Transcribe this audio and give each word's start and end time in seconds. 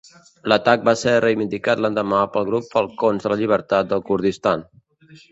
L'atac 0.51 0.85
va 0.87 0.93
ser 1.01 1.11
reivindicat 1.25 1.83
l'endemà 1.85 2.21
pel 2.37 2.47
grup 2.47 2.71
Falcons 2.71 3.27
de 3.27 3.31
la 3.33 3.37
Llibertat 3.43 3.91
del 3.91 4.03
Kurdistan. 4.09 4.65